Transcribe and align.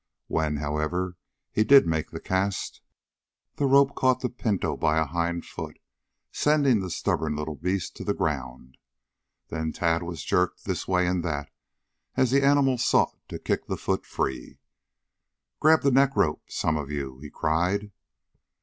When, 0.25 0.55
however, 0.57 1.15
he 1.51 1.63
did 1.63 1.85
make 1.85 2.09
the 2.09 2.19
cast, 2.19 2.81
the 3.57 3.67
rope 3.67 3.93
caught 3.93 4.21
the 4.21 4.29
pinto 4.29 4.75
by 4.75 4.97
a 4.97 5.05
hind 5.05 5.45
foot, 5.45 5.77
sending 6.31 6.79
the 6.79 6.89
stubborn 6.89 7.35
little 7.35 7.53
beast 7.53 7.97
to 7.97 8.03
the 8.03 8.15
ground. 8.15 8.77
Then 9.49 9.71
Tad 9.71 10.01
was 10.01 10.23
jerked 10.23 10.65
this 10.65 10.87
way 10.87 11.05
and 11.05 11.23
that 11.23 11.51
as 12.15 12.31
the 12.31 12.43
animal 12.43 12.79
sought 12.79 13.13
to 13.29 13.37
kick 13.37 13.67
the 13.67 13.77
foot 13.77 14.07
free. 14.07 14.57
"Grab 15.59 15.83
the 15.83 15.91
neck 15.91 16.15
rope 16.15 16.41
some 16.49 16.77
of 16.77 16.89
you," 16.89 17.19
he 17.19 17.29
cried. 17.29 17.91